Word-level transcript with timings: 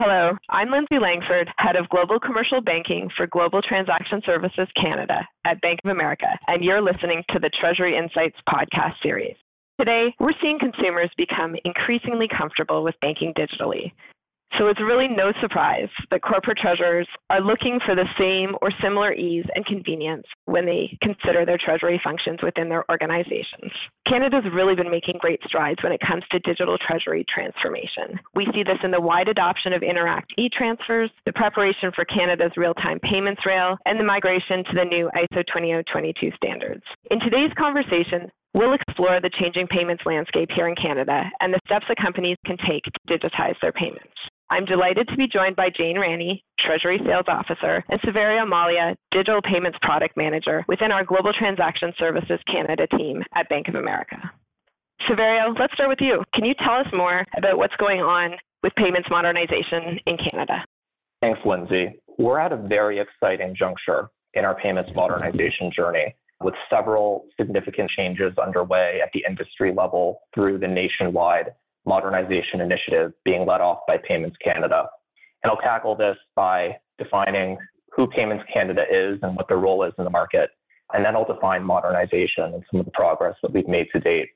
Hello, 0.00 0.30
I'm 0.48 0.68
Lyndsay 0.68 1.02
Langford, 1.02 1.50
Head 1.58 1.74
of 1.74 1.88
Global 1.88 2.20
Commercial 2.20 2.60
Banking 2.60 3.10
for 3.16 3.26
Global 3.26 3.60
Transaction 3.60 4.22
Services 4.24 4.68
Canada 4.80 5.26
at 5.44 5.60
Bank 5.60 5.80
of 5.84 5.90
America, 5.90 6.38
and 6.46 6.62
you're 6.62 6.80
listening 6.80 7.24
to 7.30 7.40
the 7.40 7.50
Treasury 7.60 7.98
Insights 7.98 8.36
podcast 8.48 8.94
series. 9.02 9.34
Today, 9.76 10.14
we're 10.20 10.38
seeing 10.40 10.60
consumers 10.60 11.10
become 11.16 11.56
increasingly 11.64 12.28
comfortable 12.28 12.84
with 12.84 12.94
banking 13.00 13.34
digitally, 13.34 13.90
so 14.56 14.68
it's 14.68 14.80
really 14.80 15.08
no 15.08 15.32
surprise 15.40 15.88
that 16.10 16.22
corporate 16.22 16.58
treasurers 16.58 17.08
are 17.28 17.40
looking 17.40 17.78
for 17.84 17.94
the 17.94 18.08
same 18.18 18.56
or 18.62 18.70
similar 18.82 19.12
ease 19.12 19.44
and 19.54 19.66
convenience 19.66 20.24
when 20.46 20.64
they 20.64 20.96
consider 21.02 21.44
their 21.44 21.58
treasury 21.58 22.00
functions 22.02 22.38
within 22.42 22.68
their 22.68 22.84
organizations. 22.90 23.70
Canada's 24.08 24.48
really 24.52 24.74
been 24.74 24.90
making 24.90 25.18
great 25.20 25.40
strides 25.46 25.82
when 25.82 25.92
it 25.92 26.00
comes 26.00 26.24
to 26.32 26.38
digital 26.40 26.78
treasury 26.78 27.24
transformation. 27.32 28.18
We 28.34 28.46
see 28.54 28.62
this 28.62 28.80
in 28.82 28.90
the 28.90 29.00
wide 29.00 29.28
adoption 29.28 29.72
of 29.72 29.82
Interac 29.82 30.24
e-transfers, 30.38 31.10
the 31.26 31.32
preparation 31.32 31.92
for 31.94 32.04
Canada's 32.06 32.52
real-time 32.56 33.00
payments 33.00 33.42
rail, 33.44 33.76
and 33.84 34.00
the 34.00 34.04
migration 34.04 34.64
to 34.64 34.74
the 34.74 34.84
new 34.84 35.10
ISO 35.14 35.44
20022 35.44 36.30
standards. 36.36 36.82
In 37.10 37.20
today's 37.20 37.52
conversation, 37.58 38.30
We'll 38.54 38.72
explore 38.72 39.20
the 39.20 39.30
changing 39.38 39.66
payments 39.68 40.02
landscape 40.06 40.48
here 40.56 40.68
in 40.68 40.74
Canada 40.74 41.22
and 41.40 41.52
the 41.52 41.60
steps 41.66 41.84
that 41.88 41.98
companies 41.98 42.38
can 42.46 42.56
take 42.66 42.82
to 42.82 43.18
digitize 43.18 43.54
their 43.60 43.72
payments. 43.72 44.08
I'm 44.50 44.64
delighted 44.64 45.08
to 45.08 45.16
be 45.16 45.28
joined 45.28 45.56
by 45.56 45.68
Jane 45.76 45.98
Rannie, 45.98 46.42
Treasury 46.58 46.98
Sales 47.04 47.26
Officer, 47.28 47.84
and 47.90 48.00
Saverio 48.00 48.48
Mallia, 48.48 48.96
Digital 49.10 49.42
Payments 49.42 49.78
Product 49.82 50.16
Manager 50.16 50.64
within 50.68 50.90
our 50.90 51.04
Global 51.04 51.32
Transaction 51.38 51.92
Services 51.98 52.40
Canada 52.50 52.86
team 52.96 53.22
at 53.34 53.48
Bank 53.50 53.68
of 53.68 53.74
America. 53.74 54.16
Saverio, 55.08 55.54
let's 55.58 55.74
start 55.74 55.90
with 55.90 56.00
you. 56.00 56.22
Can 56.34 56.46
you 56.46 56.54
tell 56.64 56.76
us 56.76 56.86
more 56.94 57.24
about 57.36 57.58
what's 57.58 57.76
going 57.76 58.00
on 58.00 58.36
with 58.62 58.72
payments 58.76 59.08
modernization 59.10 60.00
in 60.06 60.16
Canada? 60.16 60.64
Thanks, 61.20 61.40
Lyndsay. 61.44 61.98
We're 62.18 62.40
at 62.40 62.52
a 62.52 62.56
very 62.56 63.00
exciting 63.00 63.54
juncture 63.56 64.08
in 64.34 64.44
our 64.44 64.54
payments 64.54 64.90
modernization 64.94 65.70
journey 65.74 66.14
with 66.40 66.54
several 66.70 67.26
significant 67.38 67.90
changes 67.96 68.32
underway 68.42 69.00
at 69.02 69.10
the 69.12 69.24
industry 69.28 69.74
level 69.74 70.20
through 70.34 70.58
the 70.58 70.68
nationwide 70.68 71.52
modernization 71.86 72.60
initiative 72.60 73.12
being 73.24 73.46
led 73.46 73.60
off 73.60 73.80
by 73.86 73.96
Payments 74.06 74.36
Canada. 74.42 74.86
And 75.42 75.50
I'll 75.50 75.58
tackle 75.58 75.94
this 75.94 76.16
by 76.34 76.76
defining 76.98 77.56
who 77.92 78.06
Payments 78.06 78.44
Canada 78.52 78.82
is 78.90 79.18
and 79.22 79.36
what 79.36 79.48
their 79.48 79.58
role 79.58 79.84
is 79.84 79.92
in 79.98 80.04
the 80.04 80.10
market. 80.10 80.50
And 80.92 81.04
then 81.04 81.16
I'll 81.16 81.24
define 81.24 81.64
modernization 81.64 82.54
and 82.54 82.62
some 82.70 82.80
of 82.80 82.86
the 82.86 82.92
progress 82.92 83.34
that 83.42 83.52
we've 83.52 83.68
made 83.68 83.86
to 83.92 84.00
date. 84.00 84.28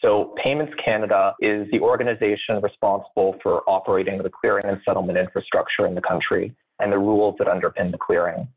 So, 0.00 0.34
Payments 0.42 0.72
Canada 0.84 1.32
is 1.40 1.68
the 1.70 1.78
organization 1.78 2.60
responsible 2.60 3.36
for 3.40 3.62
operating 3.68 4.18
the 4.18 4.30
clearing 4.30 4.66
and 4.66 4.78
settlement 4.84 5.16
infrastructure 5.16 5.86
in 5.86 5.94
the 5.94 6.00
country 6.00 6.54
and 6.80 6.92
the 6.92 6.98
rules 6.98 7.36
that 7.38 7.46
underpin 7.46 7.92
the 7.92 7.98
clearing. 7.98 8.48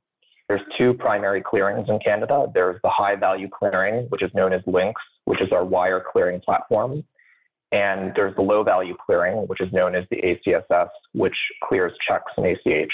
There's 0.47 0.61
two 0.77 0.93
primary 0.95 1.41
clearings 1.41 1.87
in 1.87 1.99
Canada. 1.99 2.47
There's 2.53 2.79
the 2.83 2.89
high 2.89 3.15
value 3.15 3.47
clearing, 3.47 4.05
which 4.09 4.23
is 4.23 4.31
known 4.33 4.53
as 4.53 4.61
Lynx, 4.65 4.99
which 5.25 5.41
is 5.41 5.51
our 5.51 5.65
wire 5.65 6.03
clearing 6.11 6.39
platform. 6.41 7.03
And 7.75 8.13
there's 8.15 8.33
the 8.37 8.41
low 8.41 8.63
value 8.63 8.95
clearing, 9.05 9.47
which 9.47 9.59
is 9.59 9.67
known 9.73 9.95
as 9.95 10.05
the 10.09 10.21
ACSS, 10.21 10.87
which 11.11 11.35
clears 11.61 11.91
checks 12.07 12.31
and 12.37 12.45
ACH. 12.45 12.93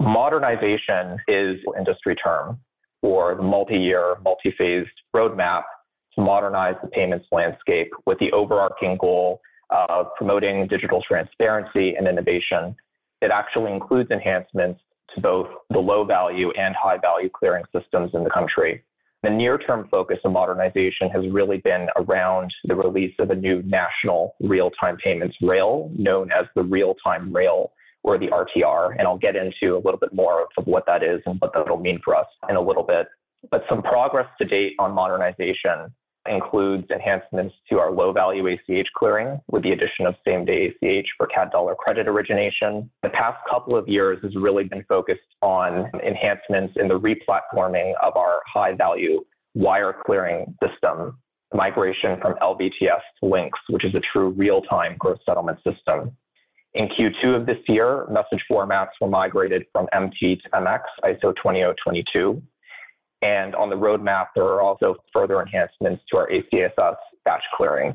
Modernization 0.00 1.18
is 1.26 1.58
an 1.66 1.72
industry 1.76 2.14
term 2.14 2.60
for 3.00 3.34
the 3.34 3.42
multi-year, 3.42 4.14
multi-phased 4.22 4.90
roadmap 5.14 5.62
to 6.14 6.20
modernize 6.20 6.76
the 6.82 6.88
payments 6.88 7.26
landscape 7.32 7.90
with 8.06 8.16
the 8.20 8.30
overarching 8.30 8.96
goal 9.00 9.40
of 9.70 10.06
promoting 10.16 10.68
digital 10.68 11.02
transparency 11.02 11.96
and 11.96 12.06
innovation. 12.06 12.76
It 13.20 13.32
actually 13.32 13.72
includes 13.72 14.12
enhancements 14.12 14.80
to 15.16 15.20
both 15.20 15.48
the 15.70 15.80
low 15.80 16.04
value 16.04 16.52
and 16.52 16.76
high 16.80 16.98
value 16.98 17.28
clearing 17.28 17.64
systems 17.76 18.12
in 18.14 18.22
the 18.22 18.30
country. 18.30 18.84
The 19.22 19.30
near 19.30 19.58
term 19.58 19.86
focus 19.90 20.18
of 20.24 20.32
modernization 20.32 21.10
has 21.10 21.22
really 21.30 21.58
been 21.58 21.88
around 21.96 22.54
the 22.64 22.74
release 22.74 23.14
of 23.18 23.30
a 23.30 23.34
new 23.34 23.62
national 23.62 24.34
real 24.40 24.70
time 24.80 24.96
payments 24.96 25.36
rail 25.42 25.90
known 25.94 26.30
as 26.32 26.46
the 26.54 26.62
real 26.62 26.94
time 27.04 27.30
rail 27.30 27.72
or 28.02 28.18
the 28.18 28.28
RTR. 28.28 28.96
And 28.98 29.06
I'll 29.06 29.18
get 29.18 29.36
into 29.36 29.76
a 29.76 29.80
little 29.84 29.98
bit 29.98 30.14
more 30.14 30.46
of 30.56 30.66
what 30.66 30.86
that 30.86 31.02
is 31.02 31.20
and 31.26 31.38
what 31.38 31.52
that'll 31.52 31.76
mean 31.76 32.00
for 32.02 32.16
us 32.16 32.26
in 32.48 32.56
a 32.56 32.60
little 32.60 32.82
bit. 32.82 33.08
But 33.50 33.64
some 33.68 33.82
progress 33.82 34.26
to 34.38 34.46
date 34.46 34.72
on 34.78 34.92
modernization 34.92 35.92
includes 36.28 36.86
enhancements 36.90 37.54
to 37.68 37.78
our 37.78 37.90
low 37.90 38.12
value 38.12 38.46
ACH 38.46 38.88
clearing 38.96 39.40
with 39.50 39.62
the 39.62 39.72
addition 39.72 40.06
of 40.06 40.14
same 40.26 40.44
day 40.44 40.72
ACH 40.82 41.06
for 41.16 41.26
CAD 41.26 41.50
dollar 41.50 41.74
credit 41.74 42.06
origination. 42.08 42.90
The 43.02 43.08
past 43.10 43.38
couple 43.48 43.76
of 43.76 43.88
years 43.88 44.18
has 44.22 44.34
really 44.36 44.64
been 44.64 44.84
focused 44.88 45.20
on 45.40 45.90
enhancements 46.06 46.74
in 46.76 46.88
the 46.88 46.98
replatforming 46.98 47.94
of 48.02 48.16
our 48.16 48.40
high 48.52 48.74
value 48.74 49.24
wire 49.54 49.94
clearing 50.04 50.54
system, 50.62 51.18
migration 51.54 52.20
from 52.20 52.34
LVTS 52.42 53.00
to 53.20 53.26
Lynx, 53.26 53.58
which 53.68 53.84
is 53.84 53.94
a 53.94 54.00
true 54.12 54.30
real 54.30 54.60
time 54.62 54.96
gross 54.98 55.18
settlement 55.26 55.58
system. 55.58 56.16
In 56.74 56.88
Q2 56.88 57.40
of 57.40 57.46
this 57.46 57.58
year, 57.66 58.06
message 58.10 58.44
formats 58.48 58.90
were 59.00 59.08
migrated 59.08 59.64
from 59.72 59.88
MT 59.92 60.36
to 60.36 60.50
MX 60.50 60.82
ISO 61.02 61.34
20022 61.42 62.40
and 63.22 63.54
on 63.54 63.70
the 63.70 63.76
roadmap, 63.76 64.28
there 64.34 64.44
are 64.44 64.62
also 64.62 64.96
further 65.12 65.40
enhancements 65.40 66.02
to 66.10 66.16
our 66.16 66.30
ACSS 66.30 66.96
batch 67.24 67.42
clearing. 67.56 67.90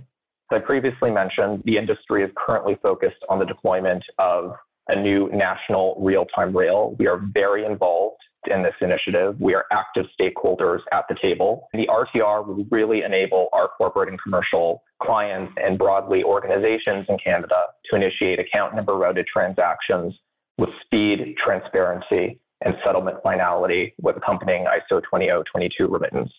As 0.51 0.57
I 0.57 0.59
previously 0.59 1.09
mentioned, 1.09 1.63
the 1.65 1.77
industry 1.77 2.23
is 2.23 2.31
currently 2.37 2.77
focused 2.81 3.23
on 3.29 3.39
the 3.39 3.45
deployment 3.45 4.03
of 4.19 4.53
a 4.87 4.95
new 4.95 5.29
national 5.33 5.99
real-time 5.99 6.55
rail. 6.55 6.95
We 6.99 7.07
are 7.07 7.19
very 7.33 7.65
involved 7.65 8.21
in 8.47 8.61
this 8.61 8.75
initiative. 8.81 9.35
We 9.39 9.55
are 9.55 9.65
active 9.71 10.05
stakeholders 10.19 10.81
at 10.91 11.05
the 11.09 11.15
table. 11.19 11.67
The 11.73 11.87
RTR 11.87 12.45
will 12.45 12.65
really 12.69 13.01
enable 13.01 13.47
our 13.53 13.69
corporate 13.77 14.09
and 14.09 14.21
commercial 14.21 14.83
clients 15.01 15.53
and 15.57 15.79
broadly 15.79 16.23
organizations 16.23 17.07
in 17.09 17.17
Canada 17.23 17.59
to 17.89 17.95
initiate 17.95 18.39
account 18.39 18.75
number 18.75 18.93
routed 18.93 19.25
transactions 19.25 20.13
with 20.59 20.69
speed, 20.85 21.35
transparency, 21.43 22.39
and 22.63 22.75
settlement 22.85 23.17
finality 23.23 23.93
with 24.01 24.17
accompanying 24.17 24.65
ISO 24.65 25.01
20022 25.01 25.87
remittance. 25.87 26.31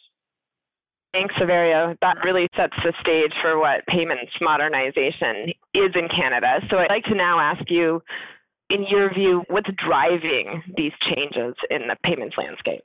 Thanks, 1.13 1.35
Saverio. 1.41 1.97
That 2.03 2.17
really 2.25 2.47
sets 2.57 2.75
the 2.85 2.93
stage 3.01 3.33
for 3.41 3.59
what 3.59 3.87
payments 3.87 4.33
modernization 4.41 5.53
is 5.73 5.91
in 5.95 6.09
Canada. 6.09 6.61
So 6.71 6.77
I'd 6.77 6.91
like 6.91 7.05
to 7.05 7.15
now 7.15 7.41
ask 7.41 7.71
you, 7.71 8.03
in 8.69 8.85
your 8.91 9.13
view, 9.15 9.43
what's 9.49 9.71
driving 9.83 10.63
these 10.77 10.93
changes 11.09 11.55
in 11.71 11.89
the 11.89 11.97
payments 12.05 12.37
landscape? 12.37 12.83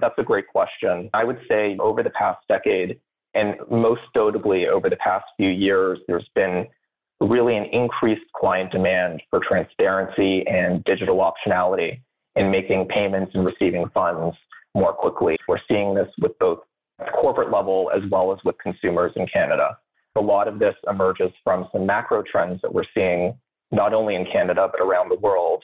That's 0.00 0.14
a 0.18 0.22
great 0.22 0.48
question. 0.48 1.08
I 1.14 1.24
would 1.24 1.38
say 1.48 1.76
over 1.80 2.02
the 2.02 2.10
past 2.10 2.40
decade, 2.48 3.00
and 3.34 3.54
most 3.70 4.02
notably 4.14 4.66
over 4.66 4.90
the 4.90 4.96
past 4.96 5.24
few 5.36 5.48
years, 5.48 5.98
there's 6.08 6.28
been 6.34 6.66
really 7.20 7.56
an 7.56 7.64
increased 7.72 8.30
client 8.34 8.72
demand 8.72 9.22
for 9.30 9.40
transparency 9.46 10.46
and 10.46 10.82
digital 10.84 11.18
optionality 11.18 12.00
in 12.40 12.50
making 12.50 12.86
payments 12.86 13.32
and 13.34 13.44
receiving 13.44 13.84
funds 13.92 14.34
more 14.74 14.94
quickly. 14.94 15.36
We're 15.46 15.60
seeing 15.68 15.94
this 15.94 16.08
with 16.18 16.38
both 16.38 16.60
corporate 17.20 17.52
level 17.52 17.90
as 17.94 18.02
well 18.10 18.32
as 18.32 18.38
with 18.46 18.56
consumers 18.62 19.12
in 19.14 19.26
Canada. 19.26 19.76
A 20.16 20.20
lot 20.20 20.48
of 20.48 20.58
this 20.58 20.74
emerges 20.88 21.30
from 21.44 21.68
some 21.70 21.84
macro 21.84 22.22
trends 22.22 22.60
that 22.62 22.72
we're 22.72 22.90
seeing 22.94 23.34
not 23.70 23.92
only 23.92 24.14
in 24.14 24.24
Canada 24.32 24.68
but 24.72 24.80
around 24.80 25.10
the 25.10 25.16
world. 25.16 25.62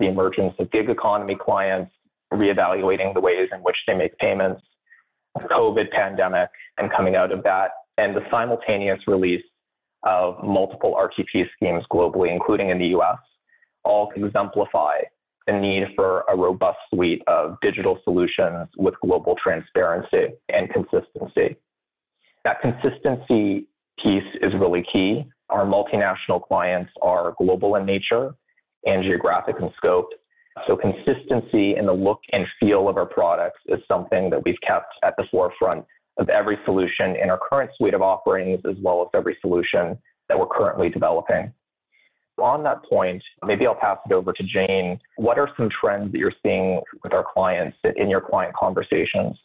The 0.00 0.06
emergence 0.06 0.54
of 0.58 0.70
gig 0.72 0.90
economy 0.90 1.36
clients, 1.40 1.92
reevaluating 2.32 3.14
the 3.14 3.20
ways 3.20 3.48
in 3.52 3.60
which 3.60 3.76
they 3.86 3.94
make 3.94 4.18
payments, 4.18 4.60
COVID 5.38 5.90
pandemic, 5.92 6.50
and 6.78 6.90
coming 6.90 7.14
out 7.14 7.30
of 7.30 7.44
that, 7.44 7.70
and 7.96 8.14
the 8.14 8.22
simultaneous 8.28 8.98
release 9.06 9.44
of 10.02 10.42
multiple 10.42 10.98
RTP 10.98 11.44
schemes 11.54 11.84
globally, 11.92 12.32
including 12.32 12.70
in 12.70 12.78
the 12.78 12.88
US, 12.98 13.18
all 13.84 14.10
exemplify 14.16 14.94
the 15.48 15.58
need 15.58 15.84
for 15.96 16.24
a 16.28 16.36
robust 16.36 16.78
suite 16.94 17.22
of 17.26 17.56
digital 17.62 17.98
solutions 18.04 18.68
with 18.76 18.94
global 19.00 19.34
transparency 19.42 20.34
and 20.50 20.70
consistency. 20.70 21.56
That 22.44 22.60
consistency 22.60 23.66
piece 24.02 24.30
is 24.42 24.52
really 24.60 24.84
key. 24.92 25.24
Our 25.48 25.64
multinational 25.64 26.46
clients 26.46 26.90
are 27.02 27.34
global 27.38 27.76
in 27.76 27.86
nature 27.86 28.34
and 28.84 29.02
geographic 29.02 29.56
in 29.60 29.70
scope. 29.76 30.10
So 30.66 30.76
consistency 30.76 31.76
in 31.76 31.86
the 31.86 31.92
look 31.92 32.20
and 32.32 32.46
feel 32.60 32.88
of 32.88 32.96
our 32.96 33.06
products 33.06 33.60
is 33.66 33.80
something 33.88 34.28
that 34.30 34.44
we've 34.44 34.60
kept 34.66 34.92
at 35.02 35.14
the 35.16 35.24
forefront 35.30 35.84
of 36.18 36.28
every 36.28 36.58
solution 36.64 37.16
in 37.16 37.30
our 37.30 37.38
current 37.48 37.70
suite 37.76 37.94
of 37.94 38.02
offerings, 38.02 38.60
as 38.68 38.76
well 38.82 39.02
as 39.02 39.08
every 39.18 39.38
solution 39.40 39.96
that 40.28 40.38
we're 40.38 40.46
currently 40.46 40.90
developing. 40.90 41.52
On 42.40 42.62
that 42.62 42.82
point, 42.84 43.22
maybe 43.44 43.66
I'll 43.66 43.74
pass 43.74 43.98
it 44.08 44.12
over 44.12 44.32
to 44.32 44.42
Jane. 44.42 45.00
What 45.16 45.38
are 45.38 45.48
some 45.56 45.68
trends 45.80 46.12
that 46.12 46.18
you're 46.18 46.32
seeing 46.42 46.80
with 47.02 47.12
our 47.12 47.24
clients 47.34 47.76
in 47.96 48.08
your 48.08 48.20
client 48.20 48.54
conversations? 48.54 49.36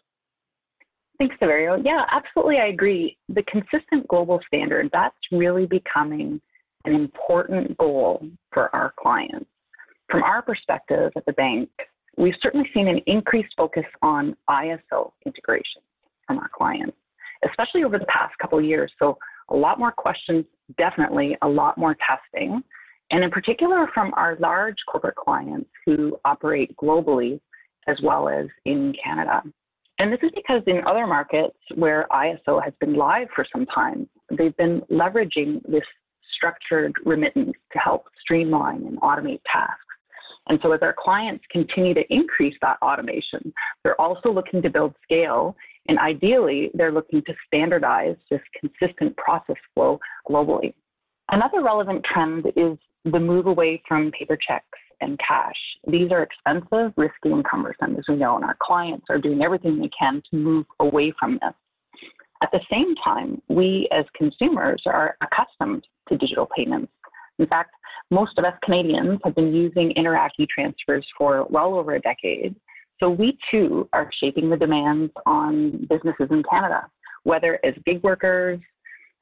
Thanks, 1.18 1.36
Saverio. 1.42 1.81
Yeah, 1.84 2.06
absolutely. 2.12 2.57
I 2.57 2.68
agree. 2.68 3.18
The 3.30 3.44
consistent 3.44 4.07
global 4.07 4.40
standard, 4.48 4.90
that's 4.92 5.16
really 5.31 5.66
becoming 5.66 6.42
an 6.86 6.94
important 6.95 7.78
goal 7.78 8.25
for 8.51 8.74
our 8.75 8.94
clients. 9.00 9.45
From 10.10 10.24
our 10.24 10.42
perspective 10.42 11.12
at 11.16 11.25
the 11.25 11.34
bank, 11.34 11.69
we've 12.18 12.34
certainly 12.42 12.69
seen 12.74 12.88
an 12.88 13.00
increased 13.07 13.54
focus 13.57 13.86
on 14.01 14.36
ISO 14.50 15.12
integration 15.25 15.81
from 16.28 16.40
our 16.40 16.50
clients, 16.56 16.98
especially 17.50 17.84
over 17.84 17.98
the 17.98 18.06
past 18.06 18.34
couple 18.42 18.62
years. 18.62 18.92
So 19.00 19.18
a 19.50 19.56
lot 19.56 19.80
more 19.80 19.92
questions, 19.92 20.45
definitely 20.78 21.38
a 21.42 21.48
lot 21.48 21.78
more 21.78 21.95
testing, 22.07 22.62
and 23.13 23.24
in 23.24 23.30
particular 23.30 23.88
from 23.94 24.12
our 24.15 24.36
large 24.39 24.75
corporate 24.92 25.15
clients 25.15 25.69
who 25.86 26.18
operate 26.25 26.75
globally 26.77 27.39
as 27.88 27.95
well 28.01 28.27
as 28.27 28.48
in 28.65 28.92
Canada. 29.01 29.44
And 30.00 30.12
this 30.12 30.19
is 30.24 30.31
because 30.36 30.63
in 30.65 30.81
other 30.88 31.06
markets 31.06 31.56
where 31.75 32.07
ISO 32.12 32.62
has 32.62 32.74
been 32.80 32.95
live 32.95 33.27
for 33.36 33.45
some 33.54 33.68
time, 33.68 34.10
they've 34.36 34.57
been 34.57 34.81
leveraging 34.92 35.62
this 35.69 35.83
structured 36.36 36.94
remittance 37.06 37.54
to 37.74 37.80
help 37.80 38.06
streamline 38.19 38.88
and 38.88 39.00
automate 39.01 39.42
tasks. 39.51 39.77
And 40.48 40.57
so 40.63 40.71
as 40.71 40.81
our 40.81 40.95
clients 40.98 41.45
continue 41.51 41.94
to 41.94 42.04
increase 42.09 42.56
that 42.62 42.77
automation, 42.81 43.54
they're 43.83 44.00
also 44.01 44.33
looking 44.33 44.63
to 44.63 44.71
build 44.71 44.95
scale 45.04 45.56
and 45.88 46.00
ideally 46.00 46.71
they're 46.74 46.92
looking 46.92 47.21
to 47.27 47.33
standardize 47.45 48.16
this 48.31 48.42
consistent 48.59 49.16
process 49.18 49.57
flow 49.75 50.00
globally. 50.27 50.74
Another 51.30 51.62
relevant 51.62 52.04
trend 52.04 52.48
is 52.56 52.77
the 53.05 53.19
move 53.19 53.47
away 53.47 53.81
from 53.88 54.11
paper 54.11 54.38
checks 54.38 54.79
and 55.01 55.19
cash. 55.19 55.55
These 55.88 56.11
are 56.11 56.23
expensive, 56.23 56.94
risky, 56.95 57.31
and 57.31 57.44
cumbersome, 57.44 57.95
as 57.97 58.05
we 58.07 58.15
know, 58.15 58.35
and 58.35 58.45
our 58.45 58.57
clients 58.61 59.05
are 59.09 59.17
doing 59.17 59.41
everything 59.41 59.79
they 59.79 59.89
can 59.97 60.21
to 60.31 60.38
move 60.38 60.65
away 60.79 61.13
from 61.19 61.33
this. 61.41 61.53
At 62.41 62.50
the 62.51 62.61
same 62.71 62.95
time, 63.03 63.41
we 63.50 63.88
as 63.91 64.05
consumers 64.15 64.81
are 64.85 65.15
accustomed 65.21 65.85
to 66.09 66.17
digital 66.17 66.47
payments. 66.55 66.91
In 67.39 67.47
fact, 67.47 67.71
most 68.11 68.38
of 68.38 68.45
us 68.45 68.53
Canadians 68.63 69.19
have 69.23 69.35
been 69.35 69.53
using 69.53 69.94
Interac 69.97 70.31
e-transfers 70.38 71.06
for 71.17 71.47
well 71.49 71.75
over 71.75 71.95
a 71.95 72.01
decade. 72.01 72.56
So 72.99 73.09
we 73.09 73.38
too 73.49 73.89
are 73.94 74.09
shaping 74.21 74.49
the 74.49 74.57
demands 74.57 75.11
on 75.25 75.88
businesses 75.89 76.27
in 76.29 76.44
Canada, 76.49 76.85
whether 77.23 77.59
as 77.65 77.73
gig 77.85 78.03
workers, 78.03 78.59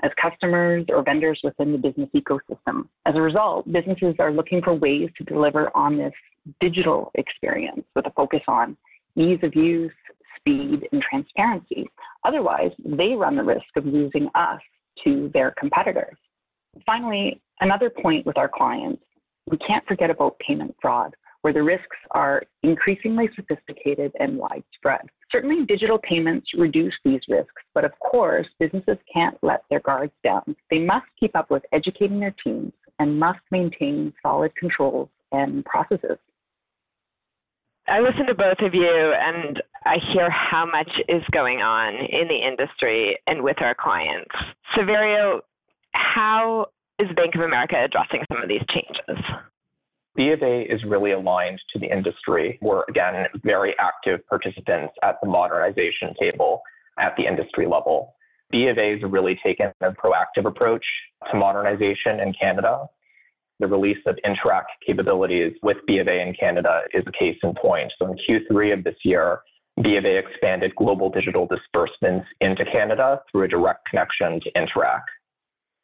as 0.04 0.12
customers, 0.22 0.86
or 0.90 1.04
vendors 1.04 1.40
within 1.44 1.72
the 1.72 1.78
business 1.78 2.10
ecosystem. 2.16 2.88
As 3.06 3.16
a 3.16 3.22
result, 3.22 3.72
businesses 3.72 4.16
are 4.20 4.32
looking 4.32 4.62
for 4.62 4.74
ways 4.74 5.10
to 5.18 5.24
deliver 5.24 5.76
on 5.76 5.98
this 5.98 6.14
digital 6.60 7.12
experience 7.16 7.84
with 7.96 8.06
a 8.08 8.12
focus 8.12 8.42
on 8.48 8.76
ease 9.16 9.40
of 9.44 9.56
use, 9.56 9.92
speed, 10.38 10.88
and 10.92 11.02
transparency. 11.02 11.88
Otherwise, 12.26 12.72
they 12.84 13.14
run 13.14 13.36
the 13.36 13.44
risk 13.44 13.66
of 13.76 13.86
losing 13.86 14.28
us 14.36 14.60
to 15.04 15.30
their 15.34 15.54
competitors. 15.60 16.18
Finally, 16.86 17.42
another 17.60 17.90
point 17.90 18.26
with 18.26 18.38
our 18.38 18.50
clients, 18.50 19.04
we 19.50 19.58
can't 19.58 19.86
forget 19.88 20.10
about 20.10 20.40
payment 20.40 20.76
fraud, 20.82 21.16
where 21.42 21.54
the 21.54 21.64
risks 21.64 21.98
are 22.12 22.44
increasingly 22.64 23.30
sophisticated 23.36 24.12
and 24.20 24.38
widespread. 24.38 25.02
Certainly, 25.32 25.66
digital 25.66 25.98
payments 25.98 26.48
reduce 26.58 26.94
these 27.04 27.22
risks, 27.30 27.62
but 27.74 27.86
of 27.86 27.92
course, 28.00 28.48
businesses 28.60 28.98
can't 29.12 29.38
let 29.42 29.64
their 29.70 29.80
guards 29.80 30.14
down. 30.24 30.56
They 30.70 30.80
must 30.80 31.06
keep 31.20 31.36
up 31.36 31.50
with 31.50 31.64
educating 31.72 32.20
their 32.20 32.36
teams 32.44 32.74
and 33.00 33.20
must 33.20 33.40
maintain 33.50 34.14
solid 34.22 34.56
controls 34.56 35.10
and 35.32 35.66
processes. 35.66 36.18
I 37.88 38.00
listen 38.00 38.28
to 38.28 38.36
both 38.36 38.60
of 38.60 38.74
you 38.74 39.14
and 39.20 39.62
I 39.86 39.96
hear 40.14 40.30
how 40.30 40.66
much 40.66 40.90
is 41.10 41.24
going 41.32 41.60
on 41.60 41.96
in 41.96 42.28
the 42.28 42.48
industry 42.48 43.18
and 43.26 43.42
with 43.42 43.58
our 43.62 43.76
clients. 43.76 44.32
Saverio, 44.78 45.42
how 45.94 46.68
is 47.00 47.08
Bank 47.16 47.36
of 47.36 47.42
America 47.42 47.76
addressing 47.84 48.24
some 48.32 48.42
of 48.42 48.48
these 48.48 48.62
changes? 48.70 49.26
B 50.16 50.32
of 50.32 50.42
A 50.42 50.64
is 50.64 50.84
really 50.86 51.12
aligned 51.12 51.60
to 51.72 51.80
the 51.80 51.88
industry. 51.88 52.60
We're, 52.62 52.84
again, 52.90 53.28
very 53.44 53.74
active 53.80 54.20
participants 54.28 54.94
at 55.04 55.16
the 55.22 55.30
modernization 55.30 56.14
table 56.20 56.62
at 57.00 57.14
the 57.18 57.26
industry 57.26 57.66
level. 57.66 58.16
B 58.52 58.68
of 58.68 58.78
A 58.78 58.92
has 58.92 59.10
really 59.10 59.40
taken 59.44 59.72
a 59.82 59.92
proactive 59.92 60.46
approach 60.46 60.86
to 61.32 61.38
modernization 61.38 62.20
in 62.20 62.34
Canada. 62.34 62.88
The 63.60 63.68
release 63.68 64.00
of 64.06 64.18
Interac 64.26 64.64
capabilities 64.86 65.54
with 65.64 65.78
B 65.88 66.00
of 66.00 66.08
A 66.08 66.22
in 66.22 66.34
Canada 66.38 66.82
is 66.94 67.04
a 67.08 67.12
case 67.12 67.38
in 67.44 67.54
point. 67.54 67.94
So 67.98 68.08
in 68.12 68.18
Q3 68.18 68.74
of 68.74 68.84
this 68.84 68.96
year, 69.06 69.40
B 69.82 69.96
of 69.96 70.04
A 70.04 70.18
expanded 70.18 70.76
global 70.76 71.10
digital 71.10 71.48
disbursements 71.48 72.28
into 72.42 72.66
Canada 72.66 73.22
through 73.32 73.44
a 73.44 73.48
direct 73.48 73.88
connection 73.90 74.42
to 74.42 74.52
Interac. 74.58 75.02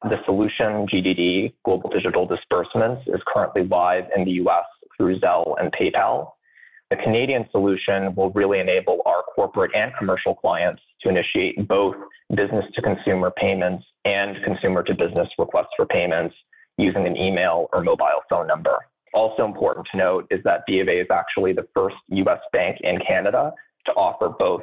The 0.03 0.17
solution, 0.25 0.85
GDD, 0.87 1.53
Global 1.65 1.89
Digital 1.89 2.27
Disbursements, 2.27 3.01
is 3.07 3.19
currently 3.25 3.63
live 3.63 4.03
in 4.15 4.25
the 4.25 4.31
US 4.43 4.65
through 4.95 5.19
Zelle 5.19 5.55
and 5.59 5.71
PayPal. 5.73 6.33
The 6.91 6.97
Canadian 6.97 7.47
solution 7.51 8.13
will 8.15 8.29
really 8.31 8.59
enable 8.59 9.01
our 9.07 9.23
corporate 9.35 9.71
and 9.75 9.91
commercial 9.97 10.35
clients 10.35 10.81
to 11.01 11.09
initiate 11.09 11.67
both 11.67 11.95
business 12.35 12.65
to 12.75 12.81
consumer 12.81 13.31
payments 13.31 13.85
and 14.05 14.37
consumer 14.43 14.83
to 14.83 14.93
business 14.93 15.27
requests 15.39 15.73
for 15.75 15.87
payments 15.87 16.35
using 16.77 17.07
an 17.07 17.17
email 17.17 17.67
or 17.73 17.81
mobile 17.83 18.21
phone 18.29 18.45
number. 18.45 18.77
Also 19.15 19.45
important 19.45 19.87
to 19.91 19.97
note 19.97 20.27
is 20.29 20.41
that 20.43 20.61
B 20.67 20.79
of 20.79 20.87
A 20.87 21.01
is 21.01 21.07
actually 21.11 21.53
the 21.53 21.67
first 21.73 21.95
US 22.09 22.39
bank 22.53 22.77
in 22.81 22.99
Canada 22.99 23.51
to 23.87 23.91
offer 23.93 24.29
both 24.29 24.61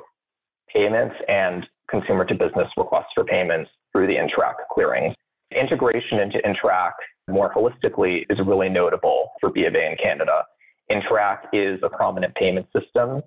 payments 0.72 1.16
and 1.26 1.66
consumer 1.90 2.25
to 2.25 2.34
business 2.34 2.69
requests 2.76 3.12
for 3.14 3.25
payments 3.25 3.69
through 3.92 4.06
the 4.06 4.14
Interac 4.14 4.54
clearing 4.72 5.14
integration 5.54 6.20
into 6.20 6.38
Interac 6.38 6.92
more 7.28 7.52
holistically 7.52 8.24
is 8.30 8.38
really 8.44 8.68
notable 8.68 9.30
for 9.40 9.50
B 9.50 9.64
of 9.64 9.74
A 9.74 9.90
in 9.90 9.96
Canada. 10.02 10.44
Interac 10.90 11.38
is 11.52 11.80
a 11.82 11.88
prominent 11.88 12.34
payment 12.34 12.66
system 12.78 13.22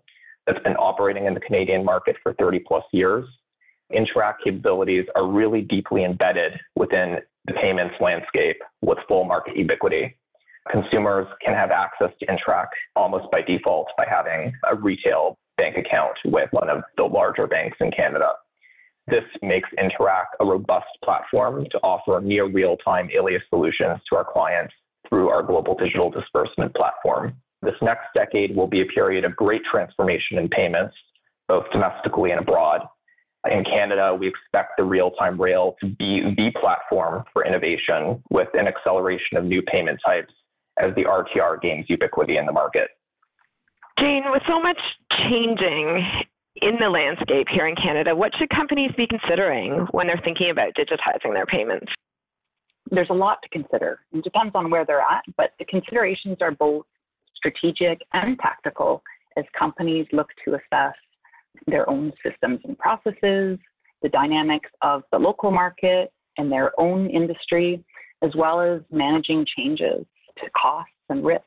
that's 0.46 0.62
been 0.64 0.76
operating 0.76 1.26
in 1.26 1.34
the 1.34 1.40
Canadian 1.40 1.84
market 1.84 2.16
for 2.24 2.34
30 2.34 2.60
plus 2.68 2.84
years. 2.92 3.26
Interac 3.92 4.36
capabilities 4.44 5.06
are 5.16 5.28
really 5.28 5.62
deeply 5.62 6.04
embedded 6.04 6.54
within 6.76 7.18
the 7.46 7.54
payments 7.54 7.96
landscape 8.00 8.58
with 8.82 8.98
full 9.08 9.24
market 9.24 9.56
ubiquity. 9.56 10.18
Consumers 10.72 11.28
can 11.44 11.54
have 11.54 11.72
access 11.72 12.12
to 12.20 12.26
Interac 12.28 12.68
almost 12.96 13.32
by 13.32 13.42
default 13.42 13.88
by 13.98 14.06
having 14.08 14.54
a 14.70 14.76
retail 14.76 15.38
bank 15.56 15.78
account 15.78 16.18
with 16.26 16.50
one 16.52 16.70
of 16.70 16.84
the 16.98 17.04
larger 17.04 17.48
banks 17.48 17.78
in 17.80 17.90
Canada. 17.92 18.32
This 19.08 19.24
makes 19.42 19.70
Interac 19.80 20.26
a 20.42 20.46
robust 20.46 20.88
platform 21.04 21.66
to 21.72 21.78
offer 21.80 22.20
near 22.22 22.46
real-time 22.46 23.10
alias 23.16 23.42
solutions 23.50 24.00
to 24.10 24.18
our 24.18 24.26
clients 24.26 24.74
through 25.08 25.30
our 25.30 25.42
global 25.42 25.76
digital 25.76 26.10
disbursement 26.10 26.76
platform. 26.76 27.34
This 27.62 27.76
next 27.82 28.08
decade 28.14 28.56
will 28.56 28.68
be 28.68 28.82
a 28.82 28.86
period 28.86 29.24
of 29.24 29.36
great 29.36 29.62
transformation 29.72 30.38
in 30.38 30.50
payments, 30.50 30.96
both 31.48 31.64
domestically 31.72 32.32
and 32.32 32.42
abroad. 32.42 32.82
In 33.50 33.64
Canada, 33.64 34.14
we 34.14 34.28
expect 34.28 34.74
the 34.78 34.84
real-time 34.84 35.40
rail 35.40 35.76
to 35.80 35.88
be 35.88 36.22
the 36.36 36.52
platform 36.60 37.24
for 37.32 37.46
innovation 37.46 38.22
with 38.30 38.50
an 38.56 38.68
acceleration 38.68 39.38
of 39.38 39.46
new 39.46 39.62
payment 39.62 40.00
types 40.06 40.34
as 40.78 40.94
the 40.96 41.04
RTR 41.04 41.62
gains 41.62 41.86
ubiquity 41.88 42.36
in 42.36 42.46
the 42.46 42.52
market. 42.52 42.90
Jane, 44.00 44.24
with 44.30 44.44
so 44.48 44.60
much 44.60 44.78
changing 45.12 46.06
in 46.62 46.78
the 46.80 46.90
landscape 46.90 47.48
here 47.52 47.68
in 47.68 47.76
Canada, 47.76 48.16
what 48.16 48.32
should 48.38 48.50
companies 48.50 48.92
be 48.98 49.08
considering 49.08 49.88
when 49.92 50.08
they're 50.08 50.22
thinking 50.24 50.50
about 50.50 50.74
digitizing 50.76 51.34
their 51.34 51.46
payments? 51.46 51.92
There's 52.90 53.10
a 53.10 53.14
lot 53.16 53.40
to 53.44 53.50
consider. 53.50 54.00
It 54.14 54.24
depends 54.24 54.54
on 54.56 54.70
where 54.70 54.86
they're 54.86 55.02
at, 55.02 55.24
but 55.36 55.52
the 55.60 55.66
considerations 55.66 56.38
are 56.42 56.52
both 56.52 56.86
strategic 57.36 58.00
and 58.14 58.38
tactical 58.40 59.04
as 59.38 59.46
companies 59.58 60.08
look 60.12 60.28
to 60.46 60.56
assess 60.56 60.96
their 61.68 61.90
own 61.90 62.14
systems 62.26 62.60
and 62.64 62.78
processes, 62.78 63.60
the 64.02 64.10
dynamics 64.12 64.70
of 64.82 65.04
the 65.12 65.18
local 65.18 65.52
market 65.52 66.12
and 66.38 66.52
their 66.52 66.80
own 66.80 67.10
industry, 67.10 67.84
as 68.24 68.32
well 68.36 68.62
as 68.62 68.82
managing 68.92 69.46
changes 69.58 70.06
to 70.38 70.50
costs 70.60 70.92
and 71.10 71.26
risks. 71.26 71.46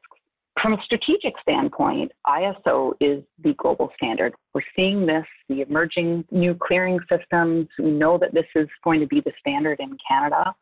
From 0.60 0.74
a 0.74 0.82
strategic 0.84 1.34
standpoint, 1.40 2.12
ISO 2.26 2.92
is 3.00 3.22
the 3.42 3.54
global 3.54 3.90
standard. 3.96 4.34
We're 4.52 4.62
seeing 4.76 5.06
this, 5.06 5.24
the 5.48 5.62
emerging 5.62 6.24
new 6.30 6.54
clearing 6.54 6.98
systems. 7.08 7.68
We 7.78 7.92
know 7.92 8.18
that 8.18 8.34
this 8.34 8.46
is 8.54 8.68
going 8.84 9.00
to 9.00 9.06
be 9.06 9.20
the 9.20 9.32
standard 9.40 9.80
in 9.80 9.96
Canada. 10.06 10.52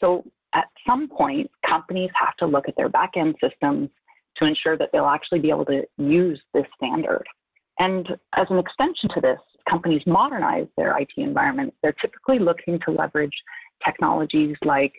So 0.00 0.24
at 0.54 0.66
some 0.86 1.08
point, 1.08 1.50
companies 1.66 2.10
have 2.14 2.36
to 2.36 2.46
look 2.46 2.68
at 2.68 2.76
their 2.76 2.88
back 2.88 3.12
end 3.16 3.34
systems 3.42 3.90
to 4.36 4.46
ensure 4.46 4.76
that 4.76 4.90
they'll 4.92 5.06
actually 5.06 5.40
be 5.40 5.50
able 5.50 5.64
to 5.66 5.82
use 5.96 6.40
this 6.54 6.66
standard. 6.76 7.24
And 7.78 8.06
as 8.36 8.46
an 8.50 8.58
extension 8.58 9.08
to 9.14 9.20
this, 9.20 9.38
companies 9.68 10.02
modernize 10.06 10.66
their 10.76 10.96
IT 10.98 11.10
environment. 11.16 11.74
They're 11.82 11.94
typically 12.00 12.38
looking 12.38 12.78
to 12.86 12.92
leverage 12.92 13.34
technologies 13.84 14.56
like 14.64 14.92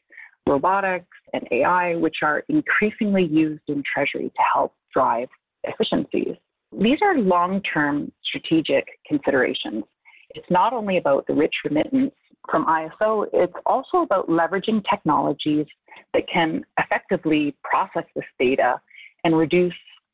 robotics 0.48 1.08
and 1.33 1.48
AI, 1.51 1.95
which 1.95 2.17
are 2.24 2.43
increasingly 2.50 3.25
used 3.25 3.63
in 3.67 3.83
Treasury 3.93 4.29
to 4.29 4.41
help 4.53 4.74
drive 4.93 5.27
efficiencies. 5.63 6.36
These 6.71 7.00
are 7.01 7.17
long 7.17 7.62
term 7.74 8.12
strategic 8.24 8.86
considerations. 9.07 9.83
It's 10.31 10.50
not 10.50 10.74
only 10.74 10.98
about 10.98 11.25
the 11.27 11.33
rich 11.33 11.55
remittance 11.65 12.13
from 12.50 12.65
ISO, 12.65 13.25
it's 13.33 13.53
also 13.65 13.98
about 13.98 14.29
leveraging 14.29 14.83
technologies 14.89 15.65
that 16.13 16.24
can 16.31 16.63
effectively 16.79 17.55
process 17.63 18.03
this 18.15 18.25
data 18.39 18.79
and 19.24 19.38
reduce 19.38 19.74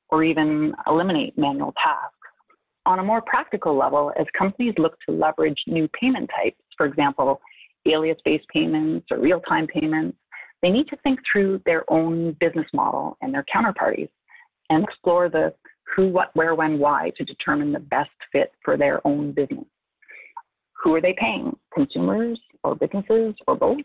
or 0.10 0.24
even 0.24 0.74
eliminate 0.88 1.38
manual 1.38 1.74
tasks. 1.84 2.16
On 2.86 3.00
a 3.00 3.04
more 3.04 3.22
practical 3.22 3.76
level, 3.78 4.14
as 4.20 4.26
companies 4.38 4.76
look 4.78 4.96
to 5.08 5.16
leverage 5.16 5.58
new 5.68 5.88
payment 6.00 6.30
types, 6.36 6.62
for 6.78 6.86
example, 6.86 7.42
alias 7.88 8.18
based 8.24 8.46
payments 8.54 9.08
or 9.12 9.20
real 9.20 9.40
time 9.42 9.68
payments, 9.68 10.18
they 10.66 10.72
need 10.72 10.88
to 10.88 10.98
think 11.04 11.20
through 11.32 11.62
their 11.68 11.84
own 11.94 12.36
business 12.40 12.66
model 12.74 13.20
and 13.22 13.32
their 13.32 13.46
counterparties 13.56 14.10
and 14.72 14.84
explore 14.84 15.30
the 15.30 15.54
who, 15.96 16.08
what, 16.08 16.32
where, 16.34 16.56
when, 16.56 16.80
why 16.80 17.12
to 17.18 17.24
determine 17.24 17.72
the 17.72 17.80
best 17.80 18.10
fit 18.32 18.52
for 18.64 18.76
their 18.76 19.06
own 19.06 19.32
business. 19.32 19.66
Who 20.84 20.96
are 20.96 21.02
they 21.02 21.16
paying? 21.20 21.56
Consumers 21.72 22.40
or 22.64 22.74
businesses 22.74 23.36
or 23.46 23.56
both? 23.56 23.78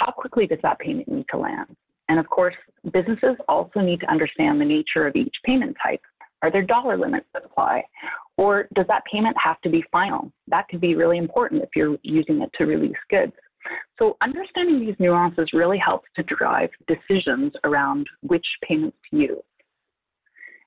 How 0.00 0.10
quickly 0.10 0.48
does 0.48 0.58
that 0.64 0.80
payment 0.80 1.06
need 1.06 1.26
to 1.30 1.38
land? 1.38 1.76
And 2.08 2.18
of 2.18 2.28
course, 2.28 2.56
businesses 2.92 3.36
also 3.46 3.78
need 3.78 4.00
to 4.00 4.10
understand 4.10 4.60
the 4.60 4.64
nature 4.64 5.06
of 5.06 5.14
each 5.14 5.34
payment 5.44 5.76
type. 5.80 6.00
Are 6.42 6.50
there 6.50 6.62
dollar 6.62 6.98
limits 6.98 7.26
that 7.32 7.44
apply? 7.44 7.84
Or 8.36 8.66
does 8.74 8.86
that 8.88 9.04
payment 9.12 9.36
have 9.40 9.60
to 9.60 9.70
be 9.70 9.84
final? 9.92 10.32
That 10.48 10.66
could 10.68 10.80
be 10.80 10.96
really 10.96 11.18
important 11.18 11.62
if 11.62 11.70
you're 11.76 11.96
using 12.02 12.42
it 12.42 12.50
to 12.58 12.64
release 12.64 12.96
goods. 13.08 13.34
So 13.98 14.16
understanding 14.22 14.80
these 14.80 14.96
nuances 14.98 15.48
really 15.52 15.78
helps 15.78 16.08
to 16.16 16.22
drive 16.22 16.70
decisions 16.86 17.52
around 17.64 18.06
which 18.22 18.46
payments 18.66 18.96
to 19.10 19.16
use. 19.16 19.42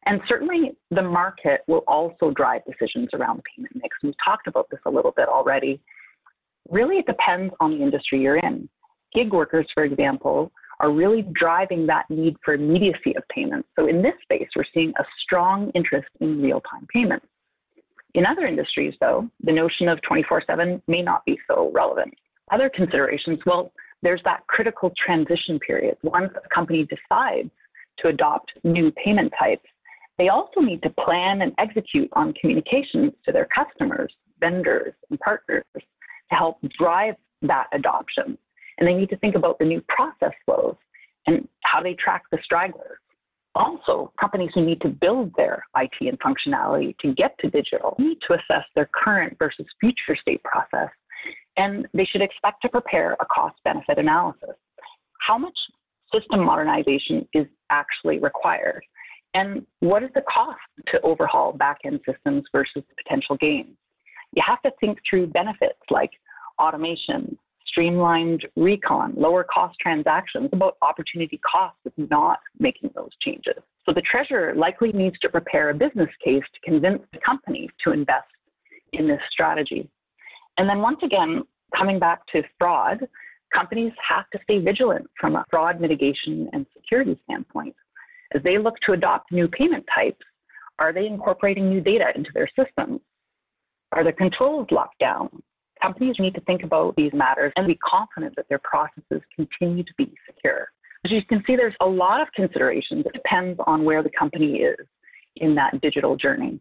And 0.06 0.20
certainly 0.28 0.72
the 0.90 1.04
market 1.04 1.62
will 1.68 1.84
also 1.88 2.32
drive 2.32 2.62
decisions 2.66 3.10
around 3.14 3.38
the 3.38 3.44
payment 3.56 3.76
mix. 3.76 3.96
We've 4.02 4.14
talked 4.24 4.48
about 4.48 4.68
this 4.72 4.80
a 4.86 4.90
little 4.90 5.14
bit 5.16 5.28
already. 5.28 5.80
Really, 6.70 6.98
it 6.98 7.06
depends 7.06 7.54
on 7.60 7.78
the 7.78 7.84
industry 7.84 8.22
you're 8.22 8.38
in. 8.38 8.68
Gig 9.14 9.32
workers, 9.32 9.68
for 9.74 9.84
example, 9.84 10.52
are 10.80 10.92
really 10.92 11.24
driving 11.34 11.86
that 11.86 12.10
need 12.10 12.36
for 12.44 12.56
immediacy 12.56 13.16
of 13.16 13.24
payments. 13.30 13.68
So 13.78 13.88
in 13.88 14.02
this 14.02 14.14
space, 14.24 14.48
we're 14.56 14.66
seeing 14.74 14.92
a 15.00 15.04
strong 15.24 15.70
interest 15.76 16.08
in 16.20 16.42
real-time 16.42 16.88
payments. 16.92 17.28
In 18.16 18.26
other 18.26 18.46
industries, 18.48 18.94
though, 19.00 19.30
the 19.44 19.54
notion 19.54 19.88
of 19.88 20.00
24-7 20.10 20.82
may 20.88 21.02
not 21.02 21.24
be 21.26 21.38
so 21.48 21.72
relevant. 21.74 22.14
Other 22.52 22.70
considerations, 22.70 23.40
well, 23.46 23.72
there's 24.04 24.22
that 24.26 24.46
critical 24.48 24.92
transition 25.04 25.60
period. 25.60 25.98
Once 26.04 26.32
a 26.36 26.54
company 26.54 26.88
decides 26.88 27.50
to 28.00 28.10
adopt 28.10 28.52
new 28.64 28.92
payment 28.92 29.32
types, 29.40 29.68
they 30.18 30.30
also 30.30 30.60
need 30.60 30.84
to 30.84 30.90
plan 30.90 31.42
and 31.42 31.54
execute 31.58 32.10
on 32.14 32.34
communications 32.40 33.14
to 33.26 33.32
their 33.32 33.48
customers, 33.56 34.14
vendors, 34.40 34.94
and 35.10 35.20
partners 35.20 35.64
to 35.74 35.82
help 36.30 36.58
drive 36.78 37.16
that 37.42 37.68
adoption. 37.74 38.38
And 38.78 38.88
they 38.88 38.94
need 38.94 39.10
to 39.10 39.18
think 39.18 39.36
about 39.36 39.60
the 39.60 39.66
new 39.66 39.82
process 39.88 40.34
flows 40.46 40.76
and 41.28 41.48
how 41.64 41.82
they 41.82 41.94
track 41.94 42.24
the 42.32 42.40
stragglers. 42.44 42.98
Also, 43.54 44.12
companies 44.20 44.52
who 44.54 44.66
need 44.66 44.80
to 44.82 44.88
build 44.88 45.32
their 45.36 45.64
IT 45.76 45.92
and 46.02 46.18
functionality 46.20 46.98
to 47.00 47.14
get 47.14 47.38
to 47.40 47.50
digital 47.50 47.96
need 48.00 48.18
to 48.28 48.34
assess 48.34 48.66
their 48.76 48.90
current 48.94 49.38
versus 49.38 49.66
future 49.80 50.18
state 50.20 50.42
process, 50.44 50.90
and 51.58 51.88
they 51.94 52.06
should 52.06 52.22
expect 52.22 52.62
to 52.62 52.70
prepare 52.70 53.14
a 53.20 53.26
cost 53.26 53.56
benefit 53.64 53.98
analysis. 53.98 54.56
How 55.20 55.38
much 55.38 55.58
system 56.14 56.44
modernization 56.44 57.28
is 57.34 57.46
actually 57.70 58.20
required? 58.20 58.84
And 59.34 59.66
what 59.80 60.04
is 60.04 60.10
the 60.14 60.24
cost 60.34 60.60
to 60.88 61.02
overhaul 61.02 61.54
back-end 61.54 62.02
systems 62.06 62.44
versus 62.52 62.84
the 62.90 62.96
potential 63.04 63.38
gains? 63.38 63.78
You 64.34 64.44
have 64.46 64.62
to 64.64 64.72
think 64.80 65.00
through 65.10 65.28
benefits 65.28 65.80
like 65.90 66.12
automation, 66.60 67.38
streamlined 67.66 68.46
recon, 68.56 69.14
lower 69.16 69.46
cost 69.46 69.78
transactions, 69.80 70.50
about 70.52 70.78
opportunity 70.82 71.40
costs 71.50 71.80
of 71.86 71.94
not 72.10 72.40
making 72.60 72.92
those 72.96 73.12
changes. 73.22 73.64
So 73.86 73.94
the 73.94 74.02
treasurer 74.10 74.54
likely 74.56 74.92
needs 74.92 75.18
to 75.20 75.30
prepare 75.30 75.70
a 75.70 75.74
business 75.74 76.10
case 76.24 76.44
to 76.54 76.70
convince 76.70 77.02
the 77.14 77.20
company 77.26 77.70
to 77.84 77.92
invest 77.92 78.28
in 78.94 79.08
this 79.08 79.22
strategy. 79.32 79.90
And 80.58 80.70
then 80.70 80.80
once 80.80 81.00
again, 81.04 81.44
coming 81.76 82.00
back 82.00 82.26
to 82.34 82.44
fraud, 82.60 83.08
companies 83.54 83.94
have 84.08 84.30
to 84.32 84.40
stay 84.44 84.60
vigilant 84.60 85.08
from 85.20 85.36
a 85.36 85.46
fraud 85.50 85.80
mitigation 85.80 86.50
and 86.54 86.66
security 86.76 87.20
standpoint. 87.24 87.76
As 88.34 88.42
they 88.44 88.58
look 88.58 88.76
to 88.86 88.94
adopt 88.94 89.32
new 89.32 89.48
payment 89.48 89.86
types, 89.94 90.26
are 90.80 90.94
they 90.94 91.06
incorporating 91.06 91.70
new 91.70 91.82
data 91.82 92.06
into 92.16 92.30
their 92.34 92.50
systems? 92.58 93.02
Are 93.92 94.04
the 94.04 94.14
controls 94.14 94.68
locked 94.72 95.00
down? 95.00 95.30
Companies 95.82 96.16
need 96.20 96.36
to 96.36 96.42
think 96.42 96.64
about 96.64 96.96
these 96.96 97.12
matters 97.14 97.52
and 97.56 97.68
be 97.68 97.78
confident 97.78 98.36
that 98.36 98.48
their 98.50 98.62
processes 98.64 99.22
continue 99.36 99.84
to 99.84 99.94
be 99.98 100.14
secure. 100.26 100.70
As 101.04 101.12
you 101.12 101.22
can 101.28 101.44
see, 101.48 101.56
there's 101.56 101.76
a 101.82 101.86
lot 101.86 102.22
of 102.22 102.28
considerations. 102.36 103.06
It 103.06 103.14
depends 103.14 103.60
on 103.66 103.84
where 103.84 104.04
the 104.04 104.12
company 104.18 104.58
is 104.58 104.88
in 105.38 105.56
that 105.56 105.82
digital 105.82 106.16
journey. 106.16 106.60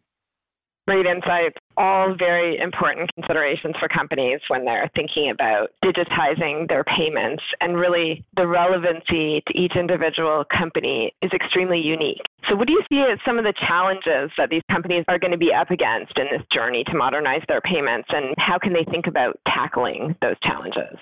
Great 0.90 1.06
insights. 1.06 1.54
All 1.76 2.16
very 2.18 2.59
important 2.59 3.09
considerations 3.14 3.76
for 3.78 3.87
companies 3.87 4.40
when 4.49 4.64
they're 4.64 4.90
thinking 4.97 5.30
about 5.30 5.70
digitizing 5.85 6.66
their 6.66 6.82
payments. 6.82 7.44
And 7.61 7.76
really, 7.76 8.25
the 8.35 8.49
relevancy 8.49 9.40
to 9.47 9.56
each 9.56 9.76
individual 9.76 10.42
company 10.50 11.14
is 11.23 11.30
extremely 11.32 11.78
unique. 11.78 12.18
So, 12.49 12.56
what 12.56 12.66
do 12.66 12.73
you 12.73 12.82
see 12.90 12.99
as 13.09 13.20
some 13.25 13.38
of 13.38 13.44
the 13.44 13.54
challenges 13.68 14.32
that 14.37 14.50
these 14.50 14.64
companies 14.68 15.04
are 15.06 15.16
going 15.16 15.30
to 15.30 15.38
be 15.38 15.52
up 15.54 15.70
against 15.70 16.18
in 16.18 16.26
this 16.32 16.44
journey 16.52 16.82
to 16.90 16.97
modernize 16.97 17.42
their 17.47 17.61
payments? 17.61 18.09
And 18.11 18.35
how 18.38 18.59
can 18.59 18.73
they 18.73 18.85
think 18.90 19.06
about 19.06 19.38
tackling 19.47 20.16
those 20.20 20.40
challenges? 20.42 20.99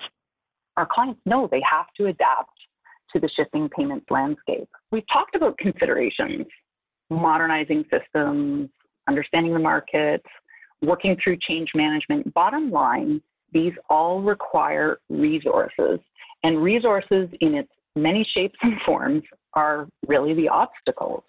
Our 0.77 0.85
clients 0.85 1.19
know 1.25 1.49
they 1.49 1.63
have 1.65 1.87
to 1.97 2.05
adapt 2.05 2.53
to 3.13 3.19
the 3.19 3.29
shifting 3.35 3.67
payments 3.75 4.05
landscape. 4.11 4.69
We've 4.91 5.07
talked 5.11 5.33
about 5.33 5.57
considerations 5.57 6.45
modernizing 7.09 7.85
systems, 7.89 8.69
understanding 9.09 9.53
the 9.53 9.59
markets, 9.59 10.23
working 10.81 11.17
through 11.21 11.37
change 11.47 11.69
management. 11.75 12.33
Bottom 12.33 12.71
line, 12.71 13.21
these 13.51 13.73
all 13.89 14.21
require 14.21 14.99
resources, 15.09 15.99
and 16.43 16.61
resources 16.61 17.27
in 17.41 17.55
its 17.55 17.69
many 17.95 18.25
shapes 18.33 18.57
and 18.61 18.79
forms 18.85 19.23
are 19.53 19.87
really 20.07 20.33
the 20.33 20.47
obstacles. 20.47 21.23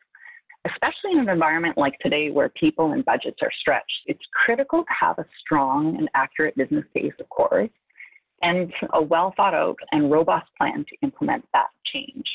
Especially 0.66 1.12
in 1.12 1.20
an 1.20 1.28
environment 1.30 1.78
like 1.78 1.94
today 2.02 2.30
where 2.30 2.50
people 2.50 2.92
and 2.92 3.02
budgets 3.06 3.38
are 3.40 3.50
stretched, 3.60 4.02
it's 4.06 4.20
critical 4.44 4.82
to 4.82 4.94
have 5.00 5.18
a 5.18 5.24
strong 5.40 5.96
and 5.96 6.08
accurate 6.14 6.54
business 6.54 6.84
case, 6.94 7.14
of 7.18 7.28
course, 7.30 7.70
and 8.42 8.70
a 8.92 9.02
well 9.02 9.32
thought 9.36 9.54
out 9.54 9.76
and 9.92 10.10
robust 10.10 10.46
plan 10.58 10.84
to 10.88 10.96
implement 11.02 11.44
that 11.54 11.68
change. 11.92 12.26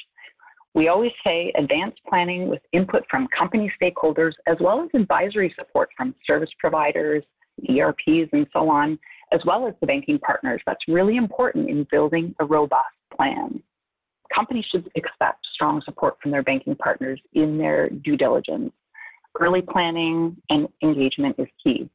We 0.76 0.90
always 0.90 1.14
say 1.26 1.54
advanced 1.58 2.02
planning 2.08 2.50
with 2.50 2.62
input 2.74 3.04
from 3.10 3.30
company 3.38 3.72
stakeholders 3.82 4.34
as 4.46 4.58
well 4.60 4.84
as 4.84 4.90
advisory 4.94 5.54
support 5.58 5.90
from 5.96 6.14
service 6.28 6.50
providers, 6.60 7.24
ERPs, 7.70 8.30
and 8.34 8.46
so 8.52 8.70
on, 8.70 9.00
as 9.32 9.40
well 9.46 9.68
as 9.68 9.74
the 9.80 9.88
banking 9.88 10.20
partners. 10.20 10.62
That's 10.66 10.86
really 10.90 11.16
important 11.16 11.70
in 11.70 11.88
building 11.90 12.36
a 12.42 12.46
robust 12.46 12.94
plan. 13.16 13.64
Companies 14.36 14.66
should 14.70 14.90
expect 14.96 15.40
strong 15.54 15.82
support 15.86 16.18
from 16.22 16.32
their 16.32 16.44
banking 16.44 16.76
partners 16.76 17.22
in 17.34 17.58
their 17.58 17.90
due 17.90 18.18
diligence. 18.18 18.74
Early 19.40 19.62
planning 19.62 20.36
and 20.50 20.68
engagement 20.84 21.38
is 21.40 21.48
key. 21.64 21.90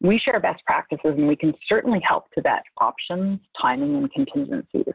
We 0.00 0.18
share 0.18 0.40
best 0.40 0.64
practices 0.64 1.14
and 1.16 1.28
we 1.28 1.36
can 1.36 1.54
certainly 1.68 2.00
help 2.06 2.32
to 2.32 2.42
vet 2.42 2.64
options, 2.80 3.38
timing, 3.60 3.94
and 3.94 4.12
contingencies. 4.12 4.92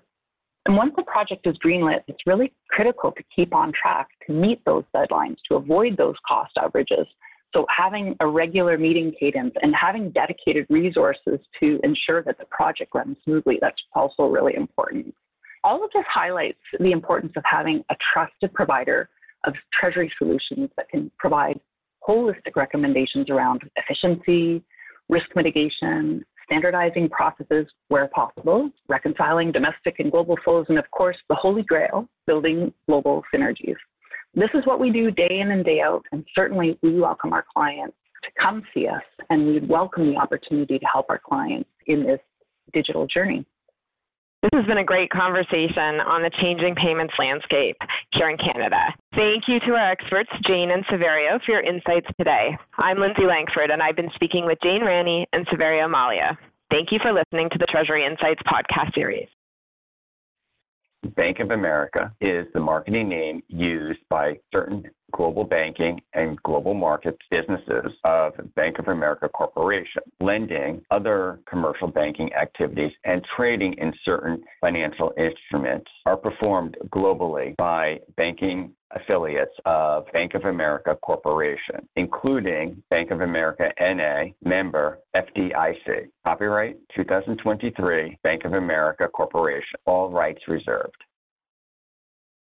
And 0.70 0.78
once 0.78 0.94
a 1.00 1.04
project 1.04 1.48
is 1.48 1.56
greenlit, 1.66 2.02
it's 2.08 2.20
really 2.28 2.54
critical 2.70 3.12
to 3.14 3.24
keep 3.36 3.56
on 3.56 3.72
track 3.74 4.08
to 4.28 4.34
meet 4.34 4.64
those 4.66 4.84
deadlines, 4.96 5.38
to 5.50 5.56
avoid 5.56 5.98
those 5.98 6.14
cost 6.28 6.52
overages. 6.60 7.08
So 7.56 7.66
having 7.76 8.16
a 8.20 8.28
regular 8.28 8.78
meeting 8.78 9.12
cadence 9.20 9.56
and 9.64 9.74
having 9.74 10.12
dedicated 10.12 10.68
resources 10.70 11.40
to 11.60 11.80
ensure 11.84 12.22
that 12.22 12.38
the 12.38 12.46
project 12.52 12.94
runs 12.94 13.18
smoothly, 13.24 13.58
that's 13.60 13.82
also 13.96 14.28
really 14.28 14.54
important. 14.56 15.16
All 15.64 15.84
of 15.84 15.90
this 15.92 16.06
highlights 16.08 16.60
the 16.80 16.92
importance 16.92 17.34
of 17.36 17.42
having 17.46 17.84
a 17.90 17.96
trusted 18.14 18.54
provider 18.54 19.10
of 19.48 19.56
treasury 19.74 20.14
solutions 20.20 20.70
that 20.78 20.88
can 20.90 21.10
provide 21.18 21.60
holistic 22.08 22.56
recommendations 22.56 23.32
around 23.32 23.64
efficiency, 23.76 24.64
risk 25.10 25.30
mitigation, 25.36 26.24
standardizing 26.50 27.10
processes 27.10 27.68
where 27.90 28.08
possible, 28.08 28.72
reconciling 28.88 29.52
domestic 29.52 30.00
and 30.00 30.12
global 30.12 30.36
flows, 30.44 30.66
and 30.70 30.80
of 30.80 30.90
course, 30.90 31.16
the 31.30 31.36
holy 31.36 31.62
grail, 31.62 32.10
building 32.26 32.74
global 32.88 33.24
synergies. 33.34 33.76
This 34.34 34.50
is 34.56 34.66
what 34.66 34.80
we 34.80 34.92
do 34.92 35.12
day 35.12 35.40
in 35.42 35.52
and 35.52 35.64
day 35.64 35.80
out, 35.82 36.04
and 36.12 36.26
certainly 36.36 36.78
we 36.82 37.00
welcome 37.00 37.34
our 37.34 37.46
clients 37.54 37.96
to 38.24 38.30
come 38.42 38.64
see 38.74 38.88
us, 38.88 39.04
and 39.30 39.46
we 39.46 39.60
welcome 39.60 40.12
the 40.12 40.18
opportunity 40.18 40.80
to 40.80 40.86
help 40.92 41.06
our 41.10 41.22
clients 41.24 41.70
in 41.86 42.04
this 42.04 42.20
digital 42.74 43.06
journey. 43.06 43.46
This 44.42 44.52
has 44.54 44.66
been 44.68 44.78
a 44.78 44.86
great 44.86 45.10
conversation 45.10 46.00
on 46.00 46.22
the 46.22 46.32
changing 46.42 46.74
payments 46.76 47.14
landscape 47.20 47.76
here 48.14 48.30
in 48.30 48.38
Canada. 48.38 48.80
Thank 49.14 49.44
you 49.50 49.60
to 49.68 49.74
our 49.74 49.92
experts, 49.92 50.30
Jane 50.48 50.72
and 50.72 50.86
Saverio, 50.86 51.44
for 51.44 51.52
your 51.52 51.62
insights 51.62 52.08
today. 52.18 52.58
I'm 52.78 52.98
Lyndsay 52.98 53.28
Langford, 53.28 53.70
and 53.70 53.84
I've 53.84 53.98
been 53.98 54.10
speaking 54.16 54.46
with 54.46 54.58
Jane 54.64 54.82
Rannie 54.82 55.28
and 55.34 55.46
Saverio 55.48 55.92
Mallia. 55.92 56.38
Thank 56.72 56.94
you 56.94 57.00
for 57.02 57.12
listening 57.12 57.50
to 57.52 57.58
the 57.58 57.66
Treasury 57.66 58.06
Insights 58.06 58.42
podcast 58.48 58.94
series. 58.96 59.28
Bank 61.18 61.40
of 61.40 61.52
America 61.52 62.14
is 62.22 62.48
the 62.54 62.62
marketing 62.62 63.10
name 63.10 63.44
used 63.50 64.00
by 64.10 64.40
certain 64.54 64.84
global 65.20 65.44
banking 65.44 66.00
and 66.14 66.42
global 66.44 66.74
markets 66.74 67.18
businesses 67.30 67.92
of 68.06 68.32
Bank 68.56 68.80
of 68.80 68.88
America 68.88 69.28
Corporation. 69.28 70.02
Lending, 70.22 70.82
other 70.92 71.42
commercial 71.46 71.90
banking 71.90 72.30
activities, 72.42 72.94
and 73.04 73.22
trading 73.36 73.74
in 73.80 73.92
certain 74.06 74.42
financial 74.62 75.12
instruments 75.18 75.92
are 76.06 76.16
performed 76.16 76.78
globally 76.88 77.54
by 77.58 78.00
banking 78.16 78.72
affiliates 78.92 79.52
of 79.66 80.06
Bank 80.14 80.36
of 80.36 80.46
America 80.46 80.98
Corporation, 81.02 81.86
including 81.98 82.82
Bank 82.90 83.12
of 83.12 83.20
America 83.20 83.70
NA, 83.78 84.32
member 84.42 85.00
FDIC. 85.14 86.08
Copyright 86.26 86.78
2023, 86.96 88.18
Bank 88.24 88.46
of 88.46 88.54
America 88.54 89.10
Corporation. 89.10 89.80
All 89.86 90.10
rights 90.10 90.42
reserved. 90.48 90.96